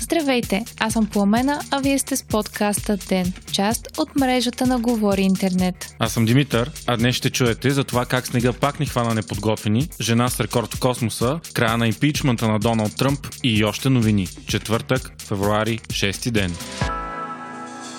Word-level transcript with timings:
Здравейте, 0.00 0.64
аз 0.78 0.92
съм 0.92 1.06
Пламена, 1.06 1.60
а 1.70 1.78
вие 1.78 1.98
сте 1.98 2.16
с 2.16 2.22
подкаста 2.22 2.96
ДЕН, 2.96 3.32
част 3.52 3.88
от 3.98 4.16
мрежата 4.16 4.66
на 4.66 4.78
Говори 4.78 5.22
Интернет. 5.22 5.94
Аз 5.98 6.12
съм 6.12 6.24
Димитър, 6.24 6.70
а 6.86 6.96
днес 6.96 7.16
ще 7.16 7.30
чуете 7.30 7.70
за 7.70 7.84
това 7.84 8.06
как 8.06 8.26
снега 8.26 8.52
пак 8.52 8.80
ни 8.80 8.86
хвана 8.86 9.14
неподготвени, 9.14 9.88
жена 10.00 10.28
с 10.28 10.40
рекорд 10.40 10.74
в 10.74 10.80
космоса, 10.80 11.40
края 11.54 11.76
на 11.76 11.86
импичмента 11.86 12.48
на 12.48 12.58
Доналд 12.58 12.96
Тръмп 12.96 13.26
и 13.42 13.64
още 13.64 13.90
новини. 13.90 14.28
Четвъртък, 14.46 15.12
февруари, 15.22 15.78
6 15.78 16.30
ден. 16.30 16.52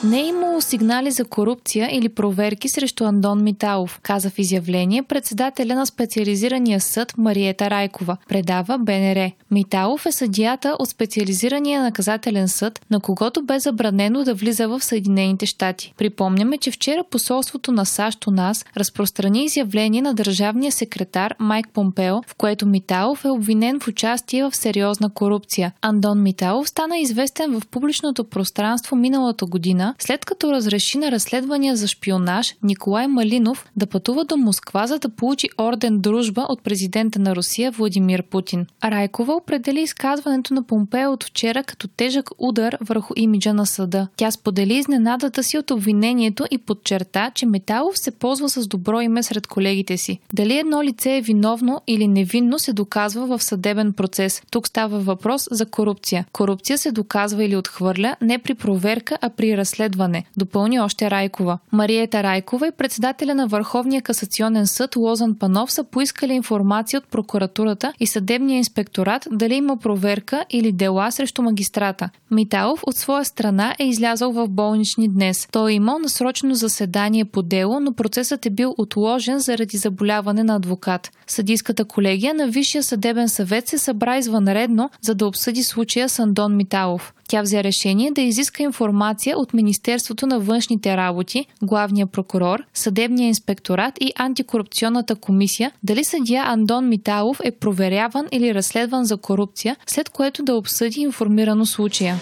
Не 0.03 0.19
е 0.19 0.27
имало 0.27 0.61
сигнали 0.61 1.11
за 1.11 1.25
корупция 1.25 1.89
или 1.91 2.09
проверки 2.09 2.69
срещу 2.69 3.03
Андон 3.03 3.43
Миталов, 3.43 3.99
каза 4.03 4.29
в 4.29 4.39
изявление 4.39 5.03
председателя 5.03 5.75
на 5.75 5.85
специализирания 5.85 6.79
съд 6.79 7.13
Мариета 7.17 7.69
Райкова, 7.69 8.17
предава 8.29 8.77
БНР. 8.77 9.31
Миталов 9.51 10.05
е 10.05 10.11
съдията 10.11 10.75
от 10.79 10.89
специализирания 10.89 11.81
наказателен 11.81 12.47
съд, 12.47 12.81
на 12.89 12.99
когото 12.99 13.43
бе 13.43 13.59
забранено 13.59 14.23
да 14.23 14.33
влиза 14.33 14.67
в 14.67 14.83
Съединените 14.83 15.45
щати. 15.45 15.93
Припомняме, 15.97 16.57
че 16.57 16.71
вчера 16.71 17.03
посолството 17.03 17.71
на 17.71 17.85
САЩ 17.85 18.27
у 18.27 18.31
нас 18.31 18.65
разпространи 18.77 19.45
изявление 19.45 20.01
на 20.01 20.13
държавния 20.13 20.71
секретар 20.71 21.33
Майк 21.39 21.69
Помпео, 21.73 22.21
в 22.27 22.35
което 22.35 22.65
Миталов 22.65 23.25
е 23.25 23.29
обвинен 23.29 23.79
в 23.79 23.87
участие 23.87 24.43
в 24.43 24.55
сериозна 24.55 25.09
корупция. 25.09 25.71
Андон 25.81 26.23
Миталов 26.23 26.69
стана 26.69 26.97
известен 26.97 27.59
в 27.59 27.67
публичното 27.67 28.23
пространство 28.23 28.95
миналата 28.95 29.45
година 29.45 29.86
след 29.99 30.25
като 30.25 30.51
разреши 30.51 30.97
на 30.97 31.11
разследвания 31.11 31.75
за 31.75 31.87
шпионаж 31.87 32.55
Николай 32.63 33.07
Малинов 33.07 33.65
да 33.75 33.85
пътува 33.85 34.25
до 34.25 34.37
Москва, 34.37 34.87
за 34.87 34.99
да 34.99 35.09
получи 35.09 35.49
орден 35.57 35.99
дружба 35.99 36.45
от 36.49 36.63
президента 36.63 37.19
на 37.19 37.35
Русия 37.35 37.71
Владимир 37.71 38.23
Путин. 38.23 38.65
Райкова 38.83 39.33
определи 39.33 39.81
изказването 39.81 40.53
на 40.53 40.63
Помпео 40.63 41.11
от 41.11 41.23
вчера 41.23 41.63
като 41.63 41.87
тежък 41.87 42.29
удар 42.37 42.77
върху 42.81 43.13
имиджа 43.15 43.53
на 43.53 43.65
съда. 43.65 44.07
Тя 44.15 44.31
сподели 44.31 44.73
изненадата 44.73 45.43
си 45.43 45.57
от 45.57 45.71
обвинението 45.71 46.45
и 46.51 46.57
подчерта, 46.57 47.31
че 47.35 47.45
Металов 47.45 47.99
се 47.99 48.11
ползва 48.11 48.49
с 48.49 48.67
добро 48.67 49.01
име 49.01 49.23
сред 49.23 49.47
колегите 49.47 49.97
си. 49.97 50.19
Дали 50.33 50.57
едно 50.57 50.83
лице 50.83 51.17
е 51.17 51.21
виновно 51.21 51.81
или 51.87 52.07
невинно 52.07 52.59
се 52.59 52.73
доказва 52.73 53.37
в 53.37 53.43
съдебен 53.43 53.93
процес. 53.93 54.41
Тук 54.51 54.67
става 54.67 54.99
въпрос 54.99 55.47
за 55.51 55.65
корупция. 55.65 56.25
Корупция 56.31 56.77
се 56.77 56.91
доказва 56.91 57.43
или 57.43 57.55
отхвърля 57.55 58.15
не 58.21 58.37
при 58.37 58.53
проверка, 58.53 59.17
а 59.21 59.29
при 59.29 59.57
разследване 59.57 59.76
разследване, 59.77 60.25
допълни 60.37 60.79
още 60.79 61.11
Райкова. 61.11 61.59
Мариета 61.71 62.23
Райкова 62.23 62.67
и 62.67 62.71
председателя 62.71 63.35
на 63.35 63.47
Върховния 63.47 64.01
касационен 64.01 64.67
съд 64.67 64.95
Лозан 64.95 65.35
Панов 65.35 65.71
са 65.71 65.83
поискали 65.83 66.33
информация 66.33 66.97
от 66.97 67.07
прокуратурата 67.07 67.93
и 67.99 68.07
съдебния 68.07 68.57
инспекторат 68.57 69.27
дали 69.31 69.55
има 69.55 69.77
проверка 69.77 70.45
или 70.49 70.71
дела 70.71 71.11
срещу 71.11 71.41
магистрата. 71.41 72.09
Миталов 72.31 72.83
от 72.87 72.95
своя 72.95 73.25
страна 73.25 73.75
е 73.79 73.83
излязъл 73.83 74.31
в 74.31 74.47
болнични 74.47 75.07
днес. 75.07 75.47
Той 75.51 75.71
е 75.71 75.75
имал 75.75 75.99
насрочено 75.99 76.55
заседание 76.55 77.25
по 77.25 77.41
дело, 77.41 77.79
но 77.79 77.93
процесът 77.93 78.45
е 78.45 78.49
бил 78.49 78.75
отложен 78.77 79.39
заради 79.39 79.77
заболяване 79.77 80.43
на 80.43 80.55
адвокат. 80.55 81.11
Съдийската 81.27 81.85
колегия 81.85 82.33
на 82.33 82.47
Висшия 82.47 82.83
съдебен 82.83 83.29
съвет 83.29 83.67
се 83.67 83.77
събра 83.77 84.17
извънредно, 84.17 84.89
за 85.01 85.15
да 85.15 85.27
обсъди 85.27 85.63
случая 85.63 86.09
с 86.09 86.19
Андон 86.19 86.55
Миталов. 86.55 87.13
Тя 87.27 87.41
взе 87.41 87.63
решение 87.63 88.11
да 88.11 88.21
изиска 88.21 88.63
информация 88.63 89.37
от 89.37 89.53
Министерството 89.53 90.27
на 90.27 90.39
външните 90.39 90.97
работи, 90.97 91.45
главния 91.63 92.07
прокурор, 92.07 92.63
съдебния 92.73 93.27
инспекторат 93.27 93.93
и 93.99 94.13
антикорупционната 94.15 95.15
комисия 95.15 95.71
дали 95.83 96.03
съдия 96.03 96.43
Андон 96.43 96.89
Миталов 96.89 97.39
е 97.43 97.51
проверяван 97.51 98.27
или 98.31 98.53
разследван 98.53 99.05
за 99.05 99.17
корупция, 99.17 99.75
след 99.87 100.09
което 100.09 100.43
да 100.43 100.55
обсъди 100.55 101.01
информирано 101.01 101.65
случая. 101.65 102.15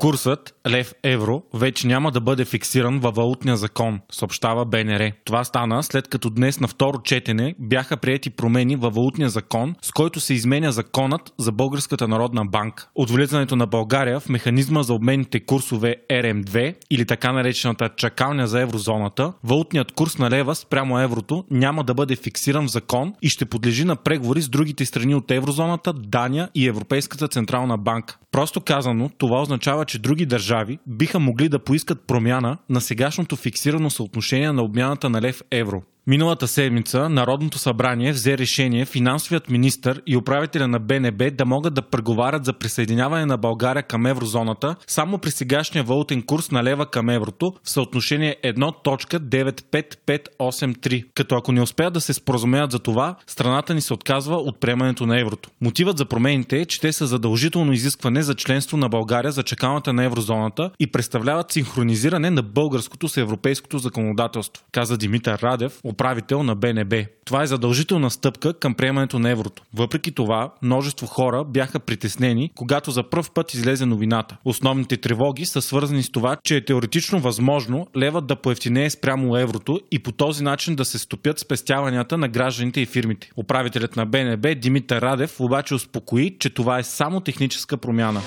Курсът 0.00 0.54
лев-евро 0.68 1.42
вече 1.54 1.86
няма 1.86 2.10
да 2.10 2.20
бъде 2.20 2.44
фиксиран 2.44 2.98
във 2.98 3.14
валутния 3.14 3.56
закон, 3.56 4.00
съобщава 4.12 4.64
БНР. 4.64 5.10
Това 5.24 5.44
стана 5.44 5.82
след 5.82 6.08
като 6.08 6.30
днес 6.30 6.60
на 6.60 6.68
второ 6.68 7.02
четене 7.02 7.54
бяха 7.58 7.96
приети 7.96 8.30
промени 8.30 8.76
във 8.76 8.94
валутния 8.94 9.28
закон, 9.28 9.74
с 9.82 9.92
който 9.92 10.20
се 10.20 10.34
изменя 10.34 10.72
законът 10.72 11.32
за 11.38 11.52
Българската 11.52 12.08
народна 12.08 12.44
банка. 12.44 12.88
От 12.94 13.10
влизането 13.10 13.56
на 13.56 13.66
България 13.66 14.20
в 14.20 14.28
механизма 14.28 14.82
за 14.82 14.94
обменните 14.94 15.40
курсове 15.40 15.94
РМ2 16.10 16.74
или 16.90 17.06
така 17.06 17.32
наречената 17.32 17.88
чакалня 17.96 18.46
за 18.46 18.60
еврозоната, 18.60 19.32
валутният 19.44 19.92
курс 19.92 20.18
на 20.18 20.30
лева 20.30 20.54
спрямо 20.54 20.98
еврото 20.98 21.44
няма 21.50 21.84
да 21.84 21.94
бъде 21.94 22.16
фиксиран 22.16 22.66
в 22.66 22.70
закон 22.70 23.14
и 23.22 23.28
ще 23.28 23.44
подлежи 23.44 23.84
на 23.84 23.96
преговори 23.96 24.42
с 24.42 24.48
другите 24.48 24.84
страни 24.86 25.14
от 25.14 25.30
еврозоната, 25.30 25.92
Дания 25.92 26.48
и 26.54 26.68
Европейската 26.68 27.28
централна 27.28 27.78
банка. 27.78 28.18
Просто 28.32 28.60
казано, 28.60 29.10
това 29.18 29.40
означава, 29.40 29.85
че 29.86 29.98
други 29.98 30.26
държави 30.26 30.78
биха 30.86 31.18
могли 31.18 31.48
да 31.48 31.58
поискат 31.58 32.06
промяна 32.06 32.58
на 32.68 32.80
сегашното 32.80 33.36
фиксирано 33.36 33.90
съотношение 33.90 34.52
на 34.52 34.62
обмяната 34.62 35.10
на 35.10 35.22
лев-евро. 35.22 35.82
Миналата 36.08 36.48
седмица 36.48 37.08
Народното 37.08 37.58
събрание 37.58 38.12
взе 38.12 38.38
решение 38.38 38.84
финансовият 38.84 39.50
министр 39.50 39.94
и 40.06 40.16
управителя 40.16 40.68
на 40.68 40.78
БНБ 40.78 41.30
да 41.30 41.46
могат 41.46 41.74
да 41.74 41.82
преговарят 41.82 42.44
за 42.44 42.52
присъединяване 42.52 43.26
на 43.26 43.36
България 43.36 43.82
към 43.82 44.06
еврозоната 44.06 44.76
само 44.86 45.18
при 45.18 45.30
сегашния 45.30 45.84
валутен 45.84 46.22
курс 46.22 46.50
на 46.50 46.64
лева 46.64 46.86
към 46.86 47.10
еврото 47.10 47.52
в 47.64 47.70
съотношение 47.70 48.36
1.95583. 48.44 51.04
Като 51.14 51.36
ако 51.36 51.52
не 51.52 51.62
успеят 51.62 51.94
да 51.94 52.00
се 52.00 52.12
споразумеят 52.12 52.70
за 52.70 52.78
това, 52.78 53.16
страната 53.26 53.74
ни 53.74 53.80
се 53.80 53.94
отказва 53.94 54.36
от 54.36 54.60
приемането 54.60 55.06
на 55.06 55.20
еврото. 55.20 55.50
Мотивът 55.60 55.98
за 55.98 56.04
промените 56.04 56.60
е, 56.60 56.64
че 56.64 56.80
те 56.80 56.92
са 56.92 57.06
задължително 57.06 57.72
изискване 57.72 58.22
за 58.22 58.34
членство 58.34 58.76
на 58.76 58.88
България 58.88 59.32
за 59.32 59.42
чакалната 59.42 59.92
на 59.92 60.04
еврозоната 60.04 60.70
и 60.80 60.92
представляват 60.92 61.52
синхронизиране 61.52 62.30
на 62.30 62.42
българското 62.42 63.08
с 63.08 63.16
европейското 63.16 63.78
законодателство, 63.78 64.64
каза 64.72 64.98
Димитър 64.98 65.38
Радев, 65.42 65.80
управител 65.96 66.42
на 66.42 66.54
БНБ. 66.54 66.96
Това 67.24 67.42
е 67.42 67.46
задължителна 67.46 68.10
стъпка 68.10 68.54
към 68.54 68.74
приемането 68.74 69.18
на 69.18 69.30
еврото. 69.30 69.62
Въпреки 69.74 70.12
това, 70.12 70.54
множество 70.62 71.06
хора 71.06 71.44
бяха 71.44 71.80
притеснени, 71.80 72.50
когато 72.54 72.90
за 72.90 73.02
първ 73.02 73.28
път 73.34 73.54
излезе 73.54 73.86
новината. 73.86 74.36
Основните 74.44 74.96
тревоги 74.96 75.46
са 75.46 75.62
свързани 75.62 76.02
с 76.02 76.10
това, 76.10 76.36
че 76.44 76.56
е 76.56 76.64
теоретично 76.64 77.20
възможно 77.20 77.86
левът 77.96 78.26
да 78.26 78.36
поевтинее 78.36 78.90
спрямо 78.90 79.36
еврото 79.36 79.80
и 79.90 79.98
по 79.98 80.12
този 80.12 80.44
начин 80.44 80.76
да 80.76 80.84
се 80.84 80.98
стопят 80.98 81.38
спестяванията 81.38 82.18
на 82.18 82.28
гражданите 82.28 82.80
и 82.80 82.86
фирмите. 82.86 83.30
Управителят 83.36 83.96
на 83.96 84.06
БНБ 84.06 84.54
Димитър 84.54 85.02
Радев 85.02 85.40
обаче 85.40 85.74
успокои, 85.74 86.36
че 86.38 86.50
това 86.50 86.78
е 86.78 86.82
само 86.82 87.20
техническа 87.20 87.76
промяна. 87.76 88.20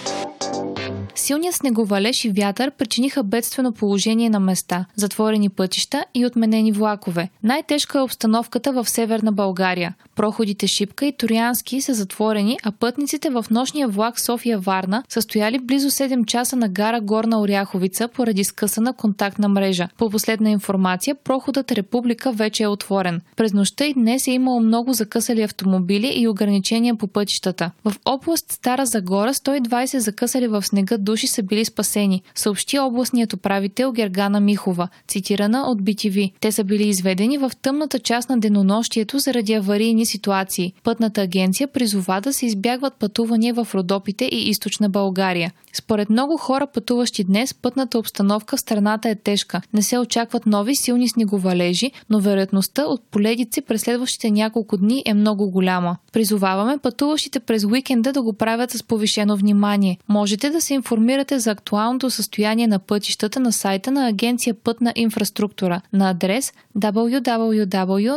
Силният 1.29 1.55
снеговалеж 1.55 2.25
и 2.25 2.29
вятър 2.29 2.71
причиниха 2.71 3.23
бедствено 3.23 3.71
положение 3.71 4.29
на 4.29 4.39
места, 4.39 4.85
затворени 4.95 5.49
пътища 5.49 6.05
и 6.15 6.25
отменени 6.25 6.71
влакове. 6.71 7.29
Най-тежка 7.43 7.99
е 7.99 8.01
обстановката 8.01 8.73
в 8.73 8.89
северна 8.89 9.31
България. 9.31 9.95
Проходите 10.15 10.67
Шипка 10.67 11.05
и 11.05 11.11
Ториански 11.11 11.81
са 11.81 11.93
затворени, 11.93 12.57
а 12.63 12.71
пътниците 12.71 13.29
в 13.29 13.45
нощния 13.51 13.87
влак 13.87 14.19
София-Варна 14.19 15.03
са 15.09 15.21
стояли 15.21 15.59
близо 15.59 15.89
7 15.89 16.25
часа 16.25 16.55
на 16.55 16.69
гара 16.69 17.01
Горна 17.01 17.41
Оряховица 17.41 18.07
поради 18.07 18.43
скъсана 18.43 18.93
контактна 18.93 19.49
мрежа. 19.49 19.87
По 19.97 20.09
последна 20.09 20.49
информация, 20.49 21.15
проходът 21.15 21.71
Република 21.71 22.31
вече 22.31 22.63
е 22.63 22.67
отворен. 22.67 23.21
През 23.35 23.53
нощта 23.53 23.85
и 23.85 23.93
днес 23.93 24.27
е 24.27 24.31
имало 24.31 24.59
много 24.59 24.93
закъсали 24.93 25.41
автомобили 25.41 26.13
и 26.15 26.27
ограничения 26.27 26.95
по 26.95 27.07
пътищата. 27.07 27.71
В 27.85 27.93
област 28.05 28.51
Стара 28.51 28.85
Загора 28.85 29.33
120 29.33 29.97
закъсали 29.97 30.47
в 30.47 30.63
снега 30.65 30.97
души 30.97 31.18
са 31.27 31.43
били 31.43 31.65
спасени, 31.65 32.21
съобщи 32.35 32.79
областният 32.79 33.33
управител 33.33 33.91
Гергана 33.91 34.39
Михова, 34.39 34.87
цитирана 35.07 35.61
от 35.61 35.81
BTV. 35.81 36.31
Те 36.39 36.51
са 36.51 36.63
били 36.63 36.87
изведени 36.87 37.37
в 37.37 37.51
тъмната 37.61 37.99
част 37.99 38.29
на 38.29 38.37
денонощието 38.37 39.19
заради 39.19 39.53
аварийни 39.53 40.05
ситуации. 40.05 40.73
Пътната 40.83 41.21
агенция 41.21 41.67
призова 41.67 42.21
да 42.21 42.33
се 42.33 42.45
избягват 42.45 42.93
пътувания 42.93 43.53
в 43.53 43.67
Родопите 43.75 44.25
и 44.25 44.49
източна 44.49 44.89
България. 44.89 45.51
Според 45.73 46.09
много 46.09 46.37
хора, 46.37 46.67
пътуващи 46.67 47.23
днес, 47.23 47.53
пътната 47.53 47.99
обстановка 47.99 48.57
в 48.57 48.59
страната 48.59 49.09
е 49.09 49.15
тежка. 49.15 49.61
Не 49.73 49.81
се 49.81 49.99
очакват 49.99 50.45
нови 50.45 50.75
силни 50.75 51.09
снеговалежи, 51.09 51.91
но 52.09 52.19
вероятността 52.19 52.85
от 52.85 53.01
поледици 53.11 53.61
през 53.61 53.81
следващите 53.81 54.31
няколко 54.31 54.77
дни 54.77 55.03
е 55.05 55.13
много 55.13 55.51
голяма. 55.51 55.97
Призоваваме 56.13 56.77
пътуващите 56.77 57.39
през 57.39 57.65
уикенда 57.65 58.13
да 58.13 58.21
го 58.21 58.33
правят 58.33 58.71
с 58.71 58.83
повишено 58.83 59.37
внимание. 59.37 59.97
Можете 60.09 60.49
да 60.49 60.61
се 60.61 60.73
информирате 60.73 61.08
за 61.39 61.51
актуалното 61.51 62.09
състояние 62.09 62.67
на 62.67 62.79
пътищата 62.79 63.39
на 63.39 63.51
сайта 63.53 63.91
на 63.91 64.07
Агенция 64.07 64.53
Пътна 64.53 64.93
инфраструктура 64.95 65.81
на 65.93 66.09
адрес 66.09 66.53
www.api.bg. 66.77 68.09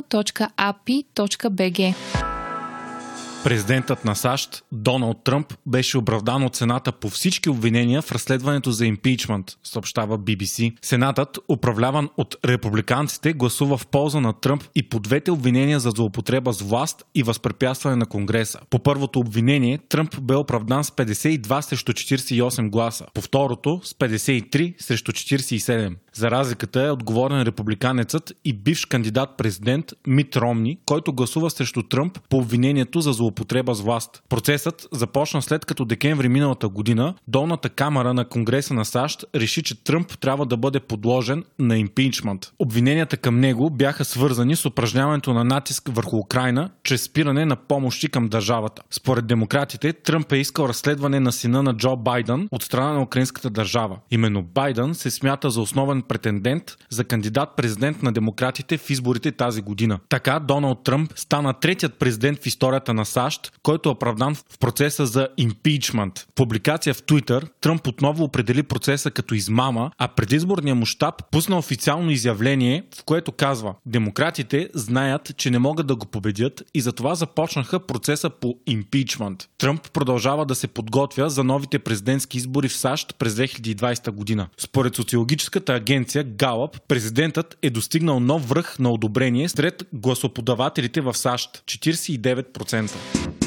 Президентът 3.45 4.05
на 4.05 4.15
САЩ, 4.17 4.65
Доналд 4.73 5.25
Тръмп, 5.25 5.55
беше 5.67 5.99
оправдан 5.99 6.45
от 6.45 6.57
Сената 6.57 6.93
по 6.93 7.09
всички 7.09 7.51
обвинения 7.51 8.03
в 8.03 8.13
разследването 8.13 8.71
за 8.71 8.87
импичмент, 8.87 9.47
съобщава 9.65 10.19
BBC. 10.19 10.73
Сенатът, 10.83 11.39
управляван 11.49 12.09
от 12.17 12.37
републиканците, 12.45 13.33
гласува 13.33 13.77
в 13.77 13.87
полза 13.87 14.21
на 14.21 14.33
Тръмп 14.33 14.65
и 14.75 14.89
по 14.89 15.01
двете 15.01 15.31
обвинения 15.31 15.81
за 15.81 15.91
злоупотреба 15.91 16.53
с 16.53 16.63
власт 16.63 17.05
и 17.15 17.23
възпрепятстване 17.23 17.97
на 17.97 18.07
Конгреса. 18.07 18.59
По 18.71 18.79
първото 18.79 19.21
обвинение 19.21 19.79
Тръмп 19.89 20.21
бе 20.21 20.35
оправдан 20.35 20.85
с 20.85 20.91
52 20.91 21.61
срещу 21.61 21.93
48 21.93 22.71
гласа, 22.71 23.07
по 23.15 23.21
второто 23.21 23.81
с 23.85 23.95
53 23.95 24.83
срещу 24.83 25.13
47. 25.13 25.95
За 26.15 26.31
разликата 26.31 26.83
е 26.83 26.91
отговорен 26.91 27.43
републиканецът 27.43 28.33
и 28.45 28.53
бивш 28.53 28.87
кандидат 28.87 29.31
президент 29.39 29.93
Мит 30.07 30.37
Ромни, 30.37 30.79
който 30.87 31.13
гласува 31.13 31.51
срещу 31.51 31.83
Тръмп 31.83 32.19
по 32.31 32.37
обвинението 32.37 33.01
за 33.01 33.13
злоупотреба 33.13 33.75
с 33.75 33.81
власт. 33.81 34.23
Процесът 34.29 34.89
започна 34.93 35.43
след 35.43 35.65
като 35.65 35.85
декември 35.85 36.29
миналата 36.29 36.69
година 36.69 37.15
долната 37.29 37.69
камера 37.69 38.15
на 38.15 38.29
Конгреса 38.29 38.75
на 38.75 38.85
САЩ 38.85 39.25
реши, 39.35 39.63
че 39.63 39.85
Тръмп 39.85 40.19
трябва 40.19 40.47
да 40.47 40.57
бъде 40.57 40.81
подложен 40.81 41.45
на 41.59 41.79
импичмент. 41.79 42.53
Обвиненията 42.59 43.17
към 43.17 43.41
него 43.41 43.71
бяха 43.71 44.05
свързани 44.05 44.57
с 44.57 44.67
упражняването 44.67 45.33
на 45.33 45.45
натиск 45.45 45.89
върху 45.93 46.19
Украина 46.19 46.71
чрез 46.85 47.03
спиране 47.03 47.45
на 47.45 47.57
помощи 47.57 48.09
към 48.09 48.29
държавата. 48.29 48.83
Според 48.91 49.27
демократите, 49.27 49.93
Тръмп 49.93 50.33
е 50.33 50.37
искал 50.37 50.65
разследване 50.65 51.21
на 51.21 51.33
сина 51.33 51.63
на 51.63 51.77
Джо 51.77 51.97
Байден 51.97 52.49
от 52.51 52.63
страна 52.63 52.93
на 52.93 53.03
украинската 53.03 53.51
държава. 53.51 53.99
Именно 54.11 54.43
Байден 54.43 54.95
се 54.95 55.11
смята 55.11 55.51
за 55.51 55.61
основен 55.61 56.02
претендент 56.03 56.77
за 56.91 57.05
кандидат-президент 57.05 58.03
на 58.03 58.13
демократите 58.13 58.79
в 58.79 58.91
изборите 58.91 59.33
тази 59.33 59.63
година. 59.63 59.99
Така 60.09 60.39
Доналд 60.39 60.85
Тръмп 60.85 61.13
стана 61.17 61.55
третият 61.55 61.95
президент 61.95 62.39
в 62.43 62.47
историята 62.47 62.95
на 62.95 63.05
САЩ, 63.05 63.53
който 63.63 63.89
е 63.89 63.93
оправдан 63.93 64.35
в 64.35 64.59
процеса 64.61 65.07
за 65.07 65.29
импичмент. 65.37 66.27
Публикация 66.35 66.95
в 66.95 67.03
Twitter 67.03 67.49
Тръмп 67.61 67.87
отново 67.87 68.25
определи 68.25 68.63
процеса 68.63 69.11
като 69.11 69.35
измама, 69.35 69.91
а 69.99 70.09
предизборния 70.09 70.75
му 70.75 70.87
щаб 70.87 71.15
пусна 71.31 71.59
официално 71.59 72.11
изявление, 72.11 72.85
в 72.99 73.05
което 73.05 73.33
казва 73.33 73.75
Демократите 73.87 74.69
знаят, 74.75 75.37
че 75.37 75.51
не 75.51 75.59
могат 75.59 75.87
да 75.87 75.97
го 75.97 76.07
победят 76.07 76.63
и 76.75 76.81
затова 76.81 77.15
започнаха 77.15 77.81
процеса 77.81 78.31
по 78.31 78.55
импичмент. 78.67 79.49
Тръмп 79.59 79.93
продължава 79.93 80.47
да 80.47 80.55
се 80.55 80.69
подготвя 80.69 81.31
за 81.31 81.45
новите 81.45 81.79
президентски 81.79 82.37
избори 82.37 82.69
в 82.69 82.77
САЩ 82.77 83.15
през 83.19 83.35
2020 83.35 84.11
година. 84.11 84.49
Според 84.59 84.97
социологическата 84.97 85.75
агенция 85.75 85.92
Галъп, 86.25 86.77
президентът 86.89 87.59
е 87.63 87.71
достигнал 87.71 88.21
нов 88.21 88.49
връх 88.49 88.79
на 88.79 88.91
одобрение 88.91 89.49
сред 89.49 89.83
гласоподавателите 89.93 91.01
в 91.01 91.15
САЩ 91.15 91.51
49%. 91.67 93.42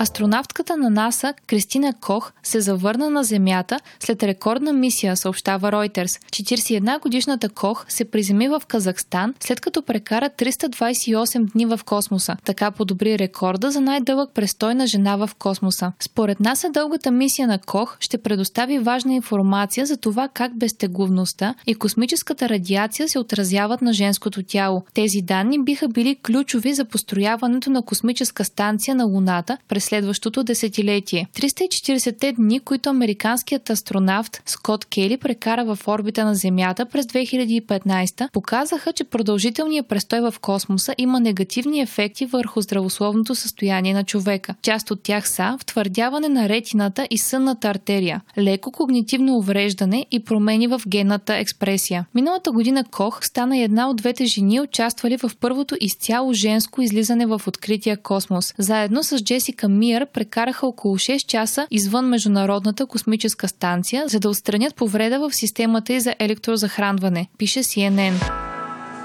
Астронавтката 0.00 0.76
на 0.76 0.90
НАСА 0.90 1.34
Кристина 1.46 1.94
Кох 2.00 2.32
се 2.42 2.60
завърна 2.60 3.10
на 3.10 3.24
Земята 3.24 3.80
след 4.00 4.22
рекордна 4.22 4.72
мисия, 4.72 5.16
съобщава 5.16 5.72
Reuters. 5.72 6.22
41-годишната 6.30 7.48
Кох 7.48 7.84
се 7.88 8.04
приземи 8.04 8.48
в 8.48 8.62
Казахстан, 8.68 9.34
след 9.40 9.60
като 9.60 9.82
прекара 9.82 10.30
328 10.30 11.52
дни 11.52 11.66
в 11.66 11.80
космоса. 11.86 12.36
Така 12.44 12.70
подобри 12.70 13.18
рекорда 13.18 13.70
за 13.70 13.80
най-дълъг 13.80 14.30
престой 14.34 14.74
на 14.74 14.86
жена 14.86 15.16
в 15.16 15.30
космоса. 15.38 15.92
Според 16.00 16.40
НАСА 16.40 16.70
дългата 16.70 17.10
мисия 17.10 17.48
на 17.48 17.58
Кох 17.58 17.96
ще 18.00 18.18
предостави 18.18 18.78
важна 18.78 19.14
информация 19.14 19.86
за 19.86 19.96
това 19.96 20.28
как 20.28 20.58
безтегловността 20.58 21.54
и 21.66 21.74
космическата 21.74 22.48
радиация 22.48 23.08
се 23.08 23.18
отразяват 23.18 23.82
на 23.82 23.92
женското 23.92 24.42
тяло. 24.42 24.84
Тези 24.94 25.22
данни 25.22 25.64
биха 25.64 25.88
били 25.88 26.16
ключови 26.22 26.74
за 26.74 26.84
построяването 26.84 27.70
на 27.70 27.82
космическа 27.82 28.44
станция 28.44 28.94
на 28.94 29.04
Луната 29.04 29.58
през 29.68 29.87
следващото 29.88 30.42
десетилетие. 30.42 31.26
340-те 31.34 32.32
дни, 32.32 32.60
които 32.60 32.90
американският 32.90 33.70
астронавт 33.70 34.42
Скот 34.46 34.84
Кели 34.84 35.16
прекара 35.16 35.74
в 35.74 35.88
орбита 35.88 36.24
на 36.24 36.34
Земята 36.34 36.86
през 36.86 37.06
2015, 37.06 38.32
показаха, 38.32 38.92
че 38.92 39.04
продължителният 39.04 39.88
престой 39.88 40.20
в 40.20 40.34
космоса 40.40 40.94
има 40.98 41.20
негативни 41.20 41.80
ефекти 41.80 42.26
върху 42.26 42.60
здравословното 42.60 43.34
състояние 43.34 43.94
на 43.94 44.04
човека. 44.04 44.54
Част 44.62 44.90
от 44.90 45.02
тях 45.02 45.28
са 45.28 45.56
втвърдяване 45.60 46.28
на 46.28 46.48
ретината 46.48 47.06
и 47.10 47.18
сънната 47.18 47.68
артерия, 47.68 48.20
леко 48.38 48.72
когнитивно 48.72 49.36
увреждане 49.36 50.06
и 50.10 50.24
промени 50.24 50.66
в 50.66 50.80
генната 50.88 51.36
експресия. 51.36 52.06
Миналата 52.14 52.52
година 52.52 52.84
Кох 52.90 53.24
стана 53.24 53.58
една 53.58 53.90
от 53.90 53.96
двете 53.96 54.24
жени, 54.24 54.60
участвали 54.60 55.16
в 55.16 55.30
първото 55.40 55.76
изцяло 55.80 56.32
женско 56.32 56.82
излизане 56.82 57.26
в 57.26 57.42
открития 57.46 57.96
космос. 57.96 58.54
Заедно 58.58 59.02
с 59.02 59.18
Джесика 59.18 59.68
Мир 59.78 60.06
прекараха 60.12 60.66
около 60.66 60.96
6 60.96 61.26
часа 61.26 61.66
извън 61.70 62.08
Международната 62.08 62.86
космическа 62.86 63.48
станция, 63.48 64.08
за 64.08 64.20
да 64.20 64.28
отстранят 64.28 64.74
повреда 64.74 65.18
в 65.18 65.34
системата 65.34 65.92
и 65.92 66.00
за 66.00 66.14
електрозахранване, 66.18 67.28
пише 67.38 67.62
CNN. 67.62 68.14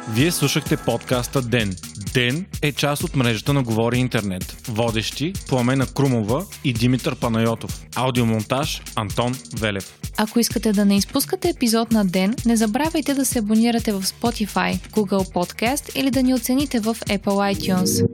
Вие 0.09 0.31
слушахте 0.31 0.77
подкаста 0.77 1.41
Ден. 1.41 1.75
Ден 2.13 2.45
е 2.61 2.71
част 2.71 3.03
от 3.03 3.15
мрежата 3.15 3.53
на 3.53 3.63
Говори 3.63 3.97
Интернет. 3.97 4.43
Водещи 4.67 5.33
Пламена 5.49 5.85
Крумова 5.85 6.45
и 6.63 6.73
Димитър 6.73 7.15
Панайотов. 7.15 7.85
Аудиомонтаж 7.95 8.81
Антон 8.95 9.35
Велев. 9.59 9.99
Ако 10.17 10.39
искате 10.39 10.71
да 10.71 10.85
не 10.85 10.97
изпускате 10.97 11.49
епизод 11.49 11.91
на 11.91 12.05
ден, 12.05 12.35
не 12.45 12.57
забравяйте 12.57 13.13
да 13.13 13.25
се 13.25 13.39
абонирате 13.39 13.91
в 13.91 14.03
Spotify, 14.03 14.89
Google 14.89 15.33
Podcast 15.33 15.95
или 15.95 16.11
да 16.11 16.23
ни 16.23 16.33
оцените 16.33 16.79
в 16.79 16.95
Apple 16.95 17.55
iTunes. 17.55 18.07